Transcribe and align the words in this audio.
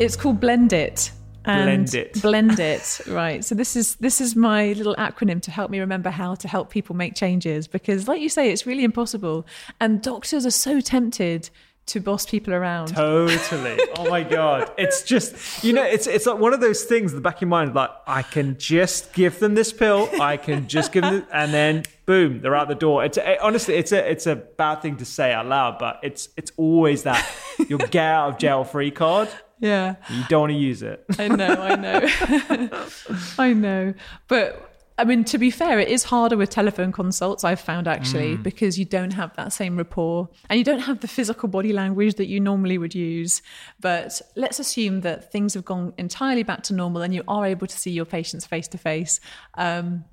It's 0.00 0.16
called 0.16 0.40
Blend 0.40 0.72
It. 0.72 1.12
And 1.44 1.66
Blend 1.66 1.94
It. 1.94 2.22
Blend 2.22 2.58
It. 2.58 3.00
Right. 3.06 3.44
So 3.44 3.54
this 3.54 3.76
is 3.76 3.96
this 3.96 4.18
is 4.18 4.34
my 4.34 4.72
little 4.72 4.94
acronym 4.96 5.42
to 5.42 5.50
help 5.50 5.70
me 5.70 5.78
remember 5.78 6.08
how 6.08 6.34
to 6.36 6.48
help 6.48 6.70
people 6.70 6.96
make 6.96 7.14
changes 7.14 7.68
because 7.68 8.08
like 8.08 8.22
you 8.22 8.30
say 8.30 8.50
it's 8.50 8.64
really 8.64 8.82
impossible 8.82 9.46
and 9.78 10.00
doctors 10.00 10.46
are 10.46 10.50
so 10.50 10.80
tempted 10.80 11.50
to 11.86 12.00
boss 12.00 12.24
people 12.24 12.54
around. 12.54 12.88
Totally. 12.88 13.78
Oh 13.98 14.08
my 14.08 14.22
god. 14.22 14.72
It's 14.78 15.02
just 15.02 15.62
you 15.62 15.74
know, 15.74 15.82
it's 15.84 16.06
it's 16.06 16.24
like 16.24 16.38
one 16.38 16.54
of 16.54 16.60
those 16.62 16.84
things 16.84 17.12
in 17.12 17.16
the 17.16 17.22
back 17.22 17.36
of 17.36 17.42
your 17.42 17.48
mind, 17.48 17.74
like 17.74 17.90
I 18.06 18.22
can 18.22 18.56
just 18.56 19.12
give 19.12 19.38
them 19.38 19.54
this 19.54 19.70
pill, 19.74 20.08
I 20.18 20.38
can 20.38 20.66
just 20.66 20.92
give 20.92 21.02
them 21.02 21.26
and 21.32 21.52
then 21.52 21.82
boom, 22.06 22.40
they're 22.40 22.56
out 22.56 22.68
the 22.68 22.74
door. 22.74 23.04
It's 23.04 23.18
it, 23.18 23.38
honestly 23.42 23.74
it's 23.74 23.92
a 23.92 24.10
it's 24.10 24.26
a 24.26 24.36
bad 24.36 24.76
thing 24.76 24.96
to 24.96 25.04
say 25.04 25.34
out 25.34 25.44
loud, 25.46 25.78
but 25.78 26.00
it's 26.02 26.30
it's 26.38 26.52
always 26.56 27.02
that 27.02 27.22
you'll 27.68 27.78
get 27.80 28.06
out 28.06 28.28
of 28.30 28.38
jail 28.38 28.64
free 28.64 28.90
card. 28.90 29.28
Yeah. 29.60 29.96
You 30.08 30.24
don't 30.28 30.40
want 30.40 30.52
to 30.52 30.58
use 30.58 30.82
it. 30.82 31.04
I 31.18 31.28
know, 31.28 31.54
I 31.54 31.76
know. 31.76 32.80
I 33.38 33.52
know. 33.52 33.94
But 34.26 34.70
I 35.00 35.04
mean, 35.04 35.24
to 35.24 35.38
be 35.38 35.50
fair, 35.50 35.78
it 35.78 35.88
is 35.88 36.04
harder 36.04 36.36
with 36.36 36.50
telephone 36.50 36.92
consults, 36.92 37.42
I've 37.42 37.58
found 37.60 37.88
actually, 37.88 38.36
because 38.36 38.78
you 38.78 38.84
don't 38.84 39.12
have 39.12 39.34
that 39.36 39.50
same 39.50 39.78
rapport 39.78 40.28
and 40.50 40.58
you 40.58 40.64
don't 40.64 40.80
have 40.80 41.00
the 41.00 41.08
physical 41.08 41.48
body 41.48 41.72
language 41.72 42.16
that 42.16 42.26
you 42.26 42.38
normally 42.38 42.76
would 42.76 42.94
use. 42.94 43.40
But 43.80 44.20
let's 44.36 44.58
assume 44.58 45.00
that 45.00 45.32
things 45.32 45.54
have 45.54 45.64
gone 45.64 45.94
entirely 45.96 46.42
back 46.42 46.62
to 46.64 46.74
normal 46.74 47.00
and 47.00 47.14
you 47.14 47.22
are 47.28 47.46
able 47.46 47.66
to 47.66 47.78
see 47.78 47.90
your 47.90 48.04
patients 48.04 48.44
face 48.44 48.68
to 48.68 48.78
face. 48.78 49.20
Um, 49.54 50.04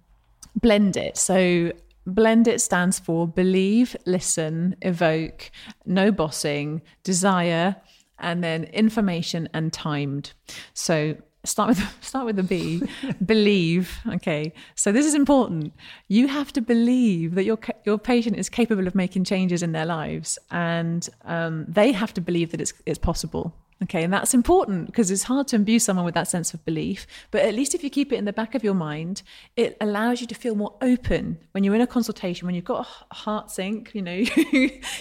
Blend 0.55 0.95
it. 0.95 1.17
So, 1.17 1.73
Blend 2.05 2.47
it 2.47 2.61
stands 2.61 2.97
for 2.97 3.27
believe, 3.27 3.93
listen, 4.05 4.77
evoke, 4.81 5.51
no 5.85 6.13
bossing, 6.13 6.81
desire, 7.03 7.75
and 8.19 8.43
then 8.43 8.65
information 8.65 9.49
and 9.53 9.71
timed. 9.71 10.33
So 10.73 11.15
start 11.47 11.69
with 11.69 11.97
start 12.01 12.25
with 12.25 12.35
the 12.35 12.43
B. 12.43 12.81
believe. 13.25 13.99
Okay. 14.07 14.53
So 14.75 14.91
this 14.91 15.05
is 15.05 15.15
important. 15.15 15.73
You 16.07 16.27
have 16.27 16.53
to 16.53 16.61
believe 16.61 17.35
that 17.35 17.43
your 17.43 17.59
your 17.85 17.97
patient 17.97 18.37
is 18.37 18.49
capable 18.49 18.87
of 18.87 18.95
making 18.95 19.23
changes 19.23 19.63
in 19.63 19.71
their 19.71 19.85
lives, 19.85 20.37
and 20.51 21.07
um, 21.25 21.65
they 21.67 21.91
have 21.91 22.13
to 22.15 22.21
believe 22.21 22.51
that 22.51 22.61
it's 22.61 22.73
it's 22.85 22.99
possible. 22.99 23.53
Okay, 23.83 24.03
and 24.03 24.11
that's 24.11 24.33
important 24.33 24.87
because 24.87 25.11
it's 25.11 25.23
hard 25.23 25.47
to 25.49 25.55
imbue 25.55 25.77
someone 25.77 26.03
with 26.03 26.15
that 26.15 26.27
sense 26.27 26.51
of 26.53 26.65
belief. 26.65 27.05
But 27.29 27.45
at 27.45 27.53
least 27.53 27.75
if 27.75 27.83
you 27.83 27.91
keep 27.91 28.11
it 28.11 28.15
in 28.15 28.25
the 28.25 28.33
back 28.33 28.55
of 28.55 28.63
your 28.63 28.73
mind, 28.73 29.21
it 29.55 29.77
allows 29.79 30.19
you 30.19 30.25
to 30.27 30.35
feel 30.35 30.55
more 30.55 30.73
open 30.81 31.37
when 31.51 31.63
you're 31.63 31.75
in 31.75 31.81
a 31.81 31.87
consultation, 31.87 32.47
when 32.47 32.55
you've 32.55 32.65
got 32.65 32.87
a 33.11 33.13
heart 33.13 33.51
sink, 33.51 33.91
you 33.93 34.01
know, 34.01 34.15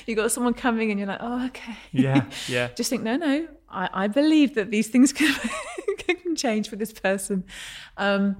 you've 0.06 0.16
got 0.16 0.30
someone 0.30 0.52
coming 0.52 0.90
and 0.90 1.00
you're 1.00 1.08
like, 1.08 1.20
oh, 1.22 1.46
okay. 1.46 1.76
Yeah, 1.90 2.26
yeah. 2.48 2.68
Just 2.76 2.90
think, 2.90 3.02
no, 3.02 3.16
no, 3.16 3.48
I, 3.68 3.88
I 3.92 4.06
believe 4.08 4.54
that 4.54 4.70
these 4.70 4.88
things 4.88 5.12
can, 5.12 5.34
can 6.06 6.36
change 6.36 6.68
for 6.68 6.76
this 6.76 6.92
person. 6.92 7.44
Um, 7.96 8.36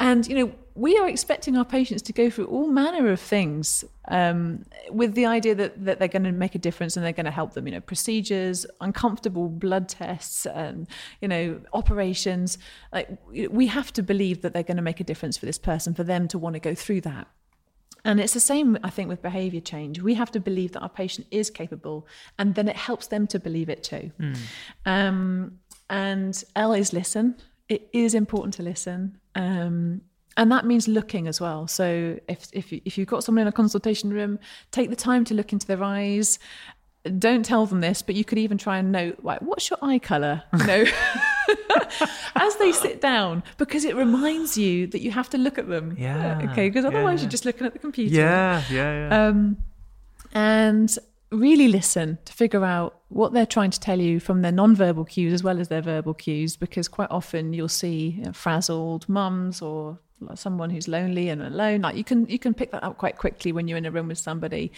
and, 0.00 0.26
you 0.26 0.34
know, 0.34 0.52
we 0.74 0.98
are 0.98 1.08
expecting 1.08 1.56
our 1.56 1.64
patients 1.64 2.02
to 2.02 2.12
go 2.12 2.28
through 2.28 2.46
all 2.46 2.66
manner 2.66 3.10
of 3.10 3.20
things 3.20 3.84
um, 4.08 4.64
with 4.90 5.14
the 5.14 5.24
idea 5.24 5.54
that, 5.54 5.84
that 5.84 6.00
they're 6.00 6.08
going 6.08 6.24
to 6.24 6.32
make 6.32 6.56
a 6.56 6.58
difference 6.58 6.96
and 6.96 7.06
they're 7.06 7.12
going 7.12 7.26
to 7.26 7.30
help 7.30 7.52
them, 7.54 7.66
you 7.68 7.72
know, 7.72 7.80
procedures, 7.80 8.66
uncomfortable 8.80 9.48
blood 9.48 9.88
tests, 9.88 10.46
and, 10.46 10.88
you 11.20 11.28
know, 11.28 11.60
operations. 11.72 12.58
Like, 12.92 13.08
we 13.30 13.68
have 13.68 13.92
to 13.92 14.02
believe 14.02 14.42
that 14.42 14.52
they're 14.52 14.64
going 14.64 14.78
to 14.78 14.82
make 14.82 14.98
a 14.98 15.04
difference 15.04 15.36
for 15.36 15.46
this 15.46 15.58
person, 15.58 15.94
for 15.94 16.02
them 16.02 16.26
to 16.28 16.38
want 16.38 16.54
to 16.54 16.60
go 16.60 16.74
through 16.74 17.02
that. 17.02 17.28
And 18.04 18.20
it's 18.20 18.34
the 18.34 18.40
same, 18.40 18.76
I 18.84 18.90
think, 18.90 19.08
with 19.08 19.22
behavior 19.22 19.60
change. 19.60 20.00
We 20.02 20.14
have 20.14 20.30
to 20.32 20.40
believe 20.40 20.72
that 20.72 20.80
our 20.80 20.88
patient 20.88 21.26
is 21.30 21.50
capable, 21.50 22.06
and 22.38 22.54
then 22.54 22.68
it 22.68 22.76
helps 22.76 23.06
them 23.06 23.26
to 23.28 23.38
believe 23.38 23.68
it 23.68 23.82
too. 23.82 24.10
Um, 24.84 25.58
and 25.88 26.42
L 26.54 26.72
is 26.72 26.92
listen. 26.92 27.36
It 27.68 27.88
is 27.92 28.14
important 28.14 28.54
to 28.54 28.62
listen. 28.62 29.18
Um, 29.34 30.02
and 30.36 30.50
that 30.50 30.66
means 30.66 30.88
looking 30.88 31.28
as 31.28 31.40
well. 31.40 31.66
So 31.66 32.18
if 32.28 32.48
if 32.52 32.72
you, 32.72 32.80
if 32.84 32.98
you've 32.98 33.08
got 33.08 33.24
someone 33.24 33.42
in 33.42 33.48
a 33.48 33.52
consultation 33.52 34.12
room, 34.12 34.38
take 34.70 34.90
the 34.90 34.96
time 34.96 35.24
to 35.26 35.34
look 35.34 35.52
into 35.52 35.66
their 35.66 35.82
eyes. 35.82 36.38
Don't 37.18 37.44
tell 37.44 37.66
them 37.66 37.80
this, 37.80 38.02
but 38.02 38.14
you 38.14 38.24
could 38.24 38.38
even 38.38 38.56
try 38.56 38.78
and 38.78 38.90
note, 38.90 39.18
like, 39.22 39.40
what's 39.40 39.68
your 39.68 39.78
eye 39.82 39.98
color? 39.98 40.42
You 40.58 40.66
know, 40.66 40.84
as 42.36 42.56
they 42.56 42.72
sit 42.72 43.00
down, 43.00 43.42
because 43.58 43.84
it 43.84 43.96
reminds 43.96 44.56
you 44.56 44.86
that 44.88 45.00
you 45.00 45.10
have 45.10 45.30
to 45.30 45.38
look 45.38 45.58
at 45.58 45.68
them. 45.68 45.96
Yeah, 45.98 46.40
Okay. 46.50 46.68
Because 46.68 46.84
otherwise, 46.84 47.20
yeah. 47.20 47.24
you're 47.24 47.30
just 47.30 47.44
looking 47.44 47.66
at 47.66 47.72
the 47.72 47.78
computer. 47.78 48.14
Yeah, 48.14 48.62
yeah, 48.70 49.08
yeah. 49.08 49.26
Um, 49.26 49.56
and 50.32 50.98
really 51.30 51.68
listen 51.68 52.18
to 52.24 52.32
figure 52.32 52.64
out 52.64 53.00
what 53.08 53.32
they're 53.32 53.46
trying 53.46 53.70
to 53.70 53.80
tell 53.80 54.00
you 54.00 54.20
from 54.20 54.42
their 54.42 54.52
non-verbal 54.52 55.04
cues 55.04 55.32
as 55.32 55.42
well 55.42 55.58
as 55.60 55.68
their 55.68 55.82
verbal 55.82 56.14
cues 56.14 56.56
because 56.56 56.88
quite 56.88 57.10
often 57.10 57.52
you'll 57.52 57.68
see 57.68 58.10
you 58.18 58.24
know, 58.24 58.32
frazzled 58.32 59.08
mums 59.08 59.60
or 59.60 59.98
someone 60.34 60.70
who's 60.70 60.88
lonely 60.88 61.28
and 61.28 61.42
alone 61.42 61.82
like 61.82 61.96
you 61.96 62.04
can 62.04 62.26
you 62.26 62.38
can 62.38 62.54
pick 62.54 62.70
that 62.70 62.82
up 62.82 62.96
quite 62.98 63.18
quickly 63.18 63.52
when 63.52 63.68
you're 63.68 63.76
in 63.76 63.84
a 63.84 63.90
room 63.90 64.08
with 64.08 64.18
somebody 64.18 64.72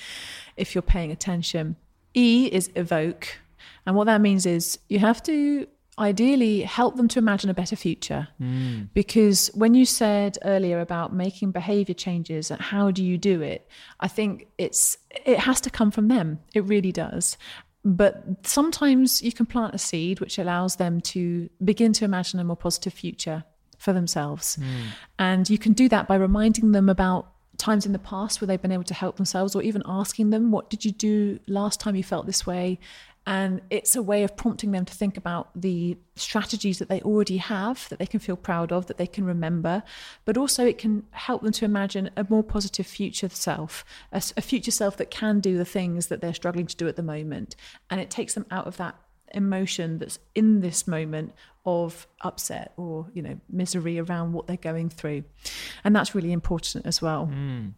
if 0.56 0.74
you're 0.74 0.82
paying 0.82 1.12
attention 1.12 1.76
e 2.14 2.48
is 2.50 2.70
evoke 2.74 3.38
and 3.84 3.94
what 3.94 4.04
that 4.04 4.20
means 4.20 4.46
is 4.46 4.78
you 4.88 4.98
have 4.98 5.22
to 5.22 5.66
ideally 5.98 6.60
help 6.62 6.96
them 6.96 7.08
to 7.08 7.18
imagine 7.18 7.48
a 7.48 7.54
better 7.54 7.76
future. 7.76 8.28
Hmm. 8.38 8.84
Because 8.92 9.50
when 9.54 9.74
you 9.74 9.86
said 9.86 10.38
earlier 10.44 10.80
about 10.80 11.14
making 11.14 11.52
behavior 11.52 11.94
changes 11.94 12.50
and 12.50 12.60
how 12.60 12.90
do 12.90 13.02
you 13.02 13.16
do 13.16 13.40
it 13.40 13.68
i 14.00 14.08
think 14.08 14.46
it's 14.58 14.98
it 15.24 15.38
has 15.38 15.60
to 15.62 15.70
come 15.70 15.90
from 15.90 16.08
them. 16.08 16.40
It 16.54 16.64
really 16.64 16.92
does. 16.92 17.36
But 17.84 18.24
sometimes 18.42 19.22
you 19.22 19.32
can 19.32 19.46
plant 19.46 19.74
a 19.74 19.78
seed 19.78 20.20
which 20.20 20.38
allows 20.38 20.76
them 20.76 21.00
to 21.02 21.48
begin 21.64 21.92
to 21.94 22.04
imagine 22.04 22.40
a 22.40 22.44
more 22.44 22.56
positive 22.56 22.92
future 22.92 23.44
for 23.78 23.92
themselves. 23.92 24.56
Hmm. 24.56 24.86
And 25.18 25.48
you 25.48 25.58
can 25.58 25.72
do 25.72 25.88
that 25.88 26.08
by 26.08 26.16
reminding 26.16 26.72
them 26.72 26.88
about 26.88 27.30
times 27.58 27.86
in 27.86 27.92
the 27.92 27.98
past 27.98 28.40
where 28.40 28.46
they've 28.46 28.60
been 28.60 28.72
able 28.72 28.84
to 28.84 28.94
help 28.94 29.16
themselves 29.16 29.54
or 29.54 29.62
even 29.62 29.82
asking 29.86 30.28
them 30.30 30.50
what 30.50 30.68
did 30.68 30.84
you 30.84 30.92
do 30.92 31.38
last 31.46 31.80
time 31.80 31.96
you 31.96 32.04
felt 32.04 32.26
this 32.26 32.46
way 32.46 32.78
And 33.26 33.60
it's 33.70 33.96
a 33.96 34.02
way 34.02 34.22
of 34.22 34.36
prompting 34.36 34.70
them 34.70 34.84
to 34.84 34.94
think 34.94 35.16
about 35.16 35.50
the 35.60 35.98
strategies 36.14 36.78
that 36.78 36.88
they 36.88 37.00
already 37.00 37.38
have 37.38 37.88
that 37.88 37.98
they 37.98 38.06
can 38.06 38.20
feel 38.20 38.36
proud 38.36 38.70
of, 38.70 38.86
that 38.86 38.98
they 38.98 39.06
can 39.06 39.24
remember. 39.24 39.82
But 40.24 40.36
also, 40.36 40.64
it 40.64 40.78
can 40.78 41.02
help 41.10 41.42
them 41.42 41.52
to 41.52 41.64
imagine 41.64 42.10
a 42.16 42.24
more 42.28 42.44
positive 42.44 42.86
future 42.86 43.28
self, 43.28 43.84
a, 44.12 44.22
a 44.36 44.42
future 44.42 44.70
self 44.70 44.96
that 44.98 45.10
can 45.10 45.40
do 45.40 45.58
the 45.58 45.64
things 45.64 46.06
that 46.06 46.20
they're 46.20 46.34
struggling 46.34 46.66
to 46.66 46.76
do 46.76 46.86
at 46.86 46.94
the 46.94 47.02
moment. 47.02 47.56
And 47.90 48.00
it 48.00 48.10
takes 48.10 48.34
them 48.34 48.46
out 48.50 48.68
of 48.68 48.76
that 48.76 48.96
emotion 49.34 49.98
that's 49.98 50.18
in 50.34 50.60
this 50.60 50.86
moment 50.86 51.34
of 51.64 52.06
upset 52.20 52.72
or 52.76 53.06
you 53.12 53.20
know 53.20 53.38
misery 53.50 53.98
around 53.98 54.32
what 54.32 54.46
they're 54.46 54.56
going 54.56 54.88
through 54.88 55.24
and 55.82 55.96
that's 55.96 56.14
really 56.14 56.30
important 56.30 56.86
as 56.86 57.02
well 57.02 57.28
mm. 57.32 57.72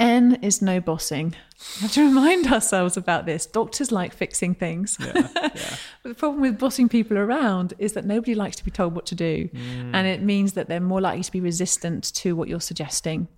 N 0.00 0.38
is 0.40 0.62
no 0.62 0.80
bossing. 0.80 1.36
We 1.76 1.82
have 1.82 1.92
to 1.92 2.04
remind 2.04 2.46
ourselves 2.46 2.96
about 2.96 3.26
this. 3.26 3.44
Doctors 3.44 3.92
like 3.92 4.14
fixing 4.14 4.54
things. 4.54 4.96
Yeah, 4.98 5.28
yeah. 5.36 5.76
the 6.02 6.14
problem 6.14 6.40
with 6.40 6.58
bossing 6.58 6.88
people 6.88 7.18
around 7.18 7.74
is 7.78 7.92
that 7.92 8.06
nobody 8.06 8.34
likes 8.34 8.56
to 8.56 8.64
be 8.64 8.70
told 8.70 8.94
what 8.94 9.04
to 9.06 9.14
do. 9.14 9.50
Mm. 9.52 9.90
And 9.92 10.06
it 10.06 10.22
means 10.22 10.54
that 10.54 10.68
they're 10.68 10.80
more 10.80 11.02
likely 11.02 11.22
to 11.22 11.30
be 11.30 11.40
resistant 11.40 12.14
to 12.14 12.34
what 12.34 12.48
you're 12.48 12.60
suggesting. 12.60 13.28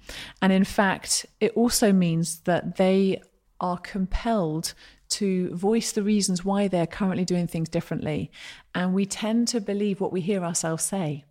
And 0.40 0.52
in 0.52 0.62
fact, 0.62 1.26
it 1.40 1.52
also 1.56 1.92
means 1.92 2.40
that 2.40 2.76
they 2.76 3.20
are 3.60 3.78
compelled 3.78 4.74
to 5.08 5.54
voice 5.54 5.90
the 5.92 6.02
reasons 6.04 6.44
why 6.44 6.68
they're 6.68 6.86
currently 6.86 7.24
doing 7.24 7.48
things 7.48 7.68
differently. 7.68 8.30
And 8.72 8.94
we 8.94 9.04
tend 9.04 9.48
to 9.48 9.60
believe 9.60 10.00
what 10.00 10.12
we 10.12 10.20
hear 10.20 10.44
ourselves 10.44 10.84
say. 10.84 11.24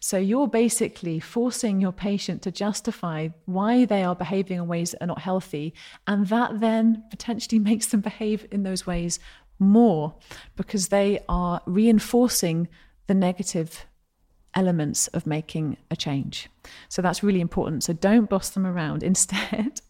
So 0.00 0.18
you're 0.18 0.48
basically 0.48 1.20
forcing 1.20 1.80
your 1.80 1.92
patient 1.92 2.42
to 2.42 2.50
justify 2.50 3.28
why 3.44 3.84
they 3.84 4.02
are 4.02 4.14
behaving 4.14 4.58
in 4.58 4.68
ways 4.68 4.92
that 4.92 5.02
are 5.02 5.06
not 5.06 5.20
healthy. 5.20 5.74
And 6.06 6.26
that 6.28 6.60
then 6.60 7.04
potentially 7.10 7.58
makes 7.70 7.86
them 7.86 8.00
behave 8.00 8.46
in 8.50 8.62
those 8.62 8.86
ways 8.86 9.18
more 9.58 10.14
because 10.56 10.88
they 10.88 11.20
are 11.28 11.62
reinforcing 11.66 12.68
the 13.06 13.14
negative 13.14 13.86
elements 14.56 15.06
of 15.08 15.26
making 15.26 15.76
a 15.90 15.96
change. 15.96 16.48
So 16.88 17.00
that's 17.00 17.22
really 17.22 17.40
important. 17.40 17.84
So 17.84 17.92
don't 17.92 18.28
boss 18.28 18.50
them 18.50 18.66
around. 18.66 19.02
Instead, 19.16 19.80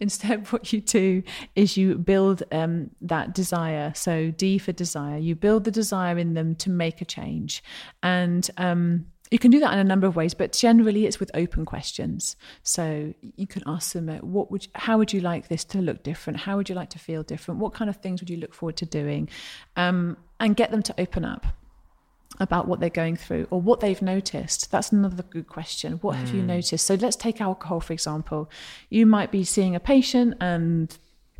instead, 0.00 0.46
what 0.48 0.72
you 0.72 0.80
do 0.80 1.22
is 1.56 1.76
you 1.76 1.94
build 1.96 2.42
um, 2.52 2.90
that 3.00 3.34
desire. 3.34 3.92
So 3.94 4.30
D 4.30 4.58
for 4.58 4.72
desire. 4.72 5.18
You 5.18 5.34
build 5.34 5.64
the 5.64 5.70
desire 5.70 6.18
in 6.18 6.34
them 6.34 6.54
to 6.56 6.70
make 6.70 7.00
a 7.00 7.04
change, 7.04 7.62
and 8.02 8.48
um, 8.58 9.06
you 9.30 9.38
can 9.38 9.50
do 9.50 9.60
that 9.60 9.72
in 9.72 9.78
a 9.78 9.84
number 9.84 10.06
of 10.06 10.16
ways, 10.16 10.34
but 10.34 10.52
generally 10.52 11.06
it's 11.06 11.20
with 11.20 11.30
open 11.34 11.64
questions. 11.64 12.36
So 12.62 13.14
you 13.36 13.46
can 13.46 13.62
ask 13.66 13.92
them, 13.92 14.08
uh, 14.08 14.18
"What 14.18 14.50
would? 14.50 14.66
How 14.74 14.98
would 14.98 15.12
you 15.12 15.20
like 15.20 15.48
this 15.48 15.64
to 15.66 15.80
look 15.80 16.02
different? 16.02 16.40
How 16.40 16.56
would 16.56 16.68
you 16.68 16.74
like 16.74 16.90
to 16.90 16.98
feel 16.98 17.22
different? 17.22 17.60
What 17.60 17.72
kind 17.72 17.88
of 17.88 17.96
things 17.96 18.20
would 18.20 18.30
you 18.30 18.36
look 18.36 18.54
forward 18.54 18.76
to 18.78 18.86
doing?" 18.86 19.28
Um, 19.76 20.16
and 20.38 20.56
get 20.56 20.70
them 20.70 20.82
to 20.82 20.94
open 20.98 21.24
up 21.24 21.46
about 22.40 22.66
what 22.66 22.80
they're 22.80 22.90
going 22.90 23.16
through 23.16 23.46
or 23.50 23.60
what 23.60 23.80
they've 23.80 24.00
noticed. 24.00 24.70
That's 24.72 24.90
another 24.90 25.22
good 25.22 25.46
question. 25.46 25.94
What 26.00 26.16
mm. 26.16 26.20
have 26.20 26.34
you 26.34 26.40
hmm. 26.40 26.48
noticed? 26.48 26.86
So 26.86 26.94
let's 26.94 27.16
take 27.16 27.40
alcohol, 27.40 27.80
for 27.80 27.92
example. 27.92 28.50
You 28.88 29.06
might 29.06 29.30
be 29.30 29.44
seeing 29.44 29.76
a 29.76 29.80
patient 29.80 30.34
and 30.40 30.96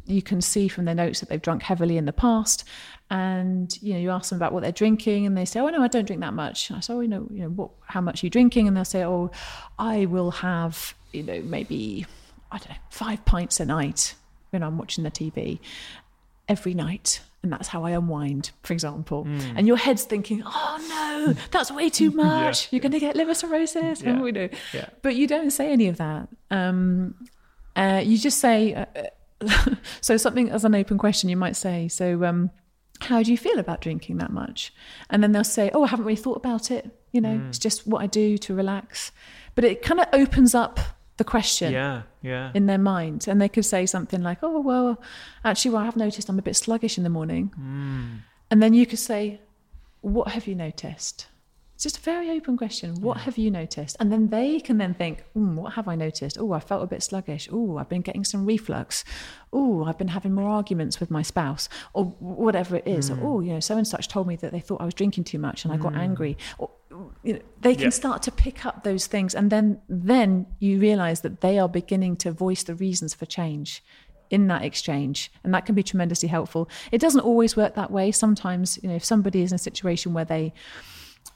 you 0.06 0.22
can 0.22 0.40
see 0.40 0.68
from 0.68 0.84
their 0.84 0.94
notes 0.94 1.20
that 1.20 1.28
they've 1.28 1.40
drunk 1.40 1.62
heavily 1.62 1.96
in 1.96 2.04
the 2.04 2.12
past. 2.12 2.64
And 3.08 3.76
you 3.82 3.94
know, 3.94 3.98
you 3.98 4.10
ask 4.10 4.30
them 4.30 4.36
about 4.36 4.52
what 4.52 4.62
they're 4.62 4.72
drinking, 4.72 5.26
and 5.26 5.36
they 5.36 5.44
say, 5.44 5.58
"Oh 5.58 5.68
no, 5.68 5.82
I 5.82 5.88
don't 5.88 6.06
drink 6.06 6.20
that 6.20 6.34
much." 6.34 6.70
And 6.70 6.76
I 6.76 6.80
say, 6.80 6.92
"Oh, 6.94 7.00
you 7.00 7.08
know, 7.08 7.26
you 7.30 7.42
know, 7.42 7.48
what? 7.48 7.70
How 7.86 8.00
much 8.00 8.22
are 8.22 8.26
you 8.26 8.30
drinking?" 8.30 8.68
And 8.68 8.76
they'll 8.76 8.84
say, 8.84 9.04
"Oh, 9.04 9.30
I 9.78 10.06
will 10.06 10.30
have, 10.30 10.94
you 11.12 11.24
know, 11.24 11.40
maybe 11.42 12.06
I 12.52 12.58
don't 12.58 12.70
know, 12.70 12.76
five 12.90 13.24
pints 13.24 13.58
a 13.58 13.64
night 13.64 14.14
when 14.50 14.62
I'm 14.62 14.78
watching 14.78 15.02
the 15.02 15.10
TV 15.10 15.58
every 16.48 16.74
night." 16.74 17.20
And 17.42 17.52
that's 17.52 17.68
how 17.68 17.84
I 17.84 17.92
unwind, 17.92 18.50
for 18.62 18.72
example. 18.72 19.24
Mm. 19.24 19.54
And 19.56 19.66
your 19.66 19.76
head's 19.76 20.04
thinking, 20.04 20.42
"Oh 20.44 21.24
no, 21.26 21.34
that's 21.50 21.70
way 21.70 21.88
too 21.88 22.10
much. 22.14 22.64
yeah. 22.64 22.68
You're 22.72 22.80
going 22.80 22.92
to 22.92 23.00
get 23.00 23.16
liver 23.16 23.34
cirrhosis." 23.34 24.02
Yeah. 24.02 24.20
We 24.20 24.32
do. 24.32 24.48
Yeah. 24.72 24.88
But 25.02 25.16
you 25.16 25.26
don't 25.26 25.50
say 25.50 25.72
any 25.72 25.88
of 25.88 25.96
that. 25.96 26.28
Um, 26.50 27.14
uh, 27.76 28.02
you 28.04 28.18
just 28.18 28.38
say. 28.38 28.74
Uh, 28.74 28.84
so 30.02 30.18
something 30.18 30.50
as 30.50 30.66
an 30.66 30.74
open 30.74 30.98
question, 30.98 31.30
you 31.30 31.36
might 31.36 31.56
say. 31.56 31.88
So, 31.88 32.24
um, 32.24 32.50
how 33.00 33.22
do 33.22 33.30
you 33.30 33.38
feel 33.38 33.58
about 33.58 33.80
drinking 33.80 34.18
that 34.18 34.30
much? 34.30 34.74
And 35.08 35.22
then 35.22 35.32
they'll 35.32 35.44
say, 35.44 35.70
"Oh, 35.72 35.84
I 35.84 35.86
haven't 35.86 36.04
really 36.04 36.16
thought 36.16 36.36
about 36.36 36.70
it. 36.70 36.90
You 37.12 37.22
know, 37.22 37.30
mm. 37.36 37.48
it's 37.48 37.58
just 37.58 37.86
what 37.86 38.02
I 38.02 38.06
do 38.06 38.36
to 38.38 38.54
relax." 38.54 39.12
But 39.54 39.64
it 39.64 39.82
kind 39.82 40.00
of 40.00 40.06
opens 40.12 40.54
up 40.54 40.78
the 41.20 41.24
question 41.24 41.70
yeah, 41.70 42.02
yeah. 42.22 42.50
in 42.54 42.64
their 42.64 42.78
mind. 42.78 43.28
And 43.28 43.38
they 43.42 43.48
could 43.50 43.66
say 43.66 43.84
something 43.84 44.22
like, 44.22 44.38
oh, 44.42 44.60
well, 44.60 44.98
actually, 45.44 45.72
well, 45.72 45.82
I 45.82 45.84
have 45.84 45.96
noticed 45.96 46.30
I'm 46.30 46.38
a 46.38 46.42
bit 46.42 46.56
sluggish 46.56 46.96
in 46.96 47.04
the 47.04 47.10
morning. 47.10 47.52
Mm. 47.60 48.20
And 48.50 48.62
then 48.62 48.72
you 48.72 48.86
could 48.86 48.98
say, 48.98 49.42
what 50.00 50.28
have 50.28 50.46
you 50.46 50.54
noticed? 50.54 51.26
It's 51.74 51.82
just 51.82 51.98
a 51.98 52.00
very 52.00 52.30
open 52.30 52.56
question. 52.56 53.02
What 53.02 53.18
yeah. 53.18 53.24
have 53.24 53.36
you 53.36 53.50
noticed? 53.50 53.98
And 54.00 54.10
then 54.10 54.28
they 54.28 54.60
can 54.60 54.78
then 54.78 54.94
think, 54.94 55.22
mm, 55.36 55.56
what 55.56 55.74
have 55.74 55.88
I 55.88 55.94
noticed? 55.94 56.38
Oh, 56.40 56.52
I 56.52 56.60
felt 56.60 56.82
a 56.82 56.86
bit 56.86 57.02
sluggish. 57.02 57.50
Oh, 57.52 57.76
I've 57.76 57.90
been 57.90 58.00
getting 58.00 58.24
some 58.24 58.46
reflux. 58.46 59.04
Oh, 59.52 59.84
I've 59.84 59.98
been 59.98 60.08
having 60.08 60.32
more 60.32 60.48
arguments 60.48 61.00
with 61.00 61.10
my 61.10 61.20
spouse 61.20 61.68
or 61.92 62.06
whatever 62.18 62.76
it 62.76 62.86
is. 62.86 63.10
Mm. 63.10 63.22
Oh, 63.22 63.40
you 63.40 63.52
know, 63.52 63.60
so 63.60 63.76
and 63.76 63.86
such 63.86 64.08
told 64.08 64.26
me 64.26 64.36
that 64.36 64.52
they 64.52 64.60
thought 64.60 64.80
I 64.80 64.86
was 64.86 64.94
drinking 64.94 65.24
too 65.24 65.38
much 65.38 65.64
and 65.64 65.72
I 65.74 65.76
got 65.76 65.92
mm. 65.92 65.98
angry. 65.98 66.38
Or, 66.56 66.70
you 67.22 67.34
know, 67.34 67.40
they 67.60 67.74
can 67.74 67.90
start 67.90 68.22
to 68.22 68.30
pick 68.30 68.64
up 68.64 68.82
those 68.82 69.06
things, 69.06 69.34
and 69.34 69.50
then 69.50 69.80
then 69.88 70.46
you 70.58 70.80
realize 70.80 71.20
that 71.20 71.40
they 71.40 71.58
are 71.58 71.68
beginning 71.68 72.16
to 72.16 72.32
voice 72.32 72.62
the 72.62 72.74
reasons 72.74 73.14
for 73.14 73.26
change 73.26 73.82
in 74.30 74.46
that 74.46 74.62
exchange 74.62 75.30
and 75.42 75.52
that 75.52 75.66
can 75.66 75.74
be 75.74 75.82
tremendously 75.82 76.28
helpful. 76.28 76.68
It 76.92 77.00
doesn't 77.00 77.20
always 77.20 77.56
work 77.56 77.74
that 77.74 77.90
way. 77.90 78.12
Sometimes 78.12 78.78
you 78.82 78.88
know 78.88 78.94
if 78.94 79.04
somebody 79.04 79.42
is 79.42 79.52
in 79.52 79.56
a 79.56 79.58
situation 79.58 80.14
where 80.14 80.24
they 80.24 80.52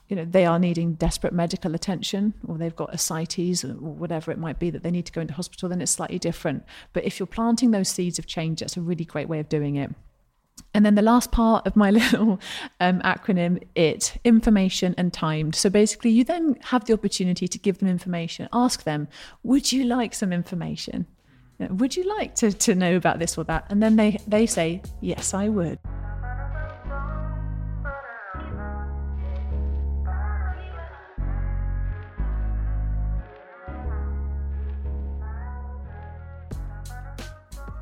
you 0.07 0.15
know 0.15 0.25
they 0.25 0.45
are 0.45 0.57
needing 0.57 0.93
desperate 0.93 1.33
medical 1.33 1.75
attention 1.75 2.33
or 2.47 2.57
they've 2.57 2.75
got 2.75 2.93
ascites 2.93 3.63
or 3.63 3.73
whatever 3.73 4.31
it 4.31 4.39
might 4.39 4.59
be 4.59 4.69
that 4.69 4.81
they 4.81 4.91
need 4.91 5.05
to 5.05 5.11
go 5.11 5.21
into 5.21 5.33
hospital 5.33 5.69
then 5.69 5.81
it's 5.81 5.91
slightly 5.91 6.17
different. 6.19 6.63
But 6.93 7.03
if 7.03 7.19
you're 7.19 7.27
planting 7.27 7.71
those 7.71 7.89
seeds 7.89 8.17
of 8.17 8.25
change 8.25 8.61
that's 8.61 8.77
a 8.77 8.81
really 8.81 9.05
great 9.05 9.27
way 9.27 9.39
of 9.39 9.49
doing 9.49 9.75
it 9.75 9.91
and 10.73 10.85
then 10.85 10.95
the 10.95 11.01
last 11.01 11.31
part 11.31 11.65
of 11.65 11.75
my 11.75 11.91
little 11.99 12.39
um, 12.79 12.99
acronym, 13.01 13.63
it 13.75 14.17
information 14.23 14.93
and 14.97 15.13
timed. 15.13 15.55
So 15.55 15.69
basically, 15.69 16.11
you 16.11 16.23
then 16.23 16.57
have 16.63 16.85
the 16.85 16.93
opportunity 16.93 17.47
to 17.47 17.57
give 17.57 17.79
them 17.79 17.87
information. 17.87 18.49
Ask 18.53 18.83
them, 18.83 19.07
would 19.43 19.71
you 19.71 19.85
like 19.85 20.13
some 20.13 20.33
information? 20.33 21.07
Would 21.59 21.95
you 21.95 22.03
like 22.17 22.35
to, 22.35 22.51
to 22.51 22.75
know 22.75 22.97
about 22.97 23.19
this 23.19 23.37
or 23.37 23.45
that? 23.45 23.65
And 23.69 23.81
then 23.81 23.95
they, 23.95 24.19
they 24.27 24.45
say, 24.45 24.81
yes, 24.99 25.33
I 25.33 25.47
would. 25.47 25.79